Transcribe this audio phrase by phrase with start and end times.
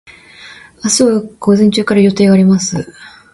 [0.83, 2.91] 明日は午前中から予定があります。